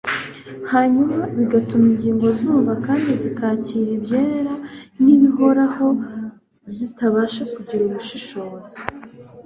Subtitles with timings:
[0.71, 4.53] hanyuma bigatuma ingingo zumva kandi zikakira ibyera
[5.03, 5.87] n'ibihoraho
[6.75, 8.79] zitabasha kugira ubushishozi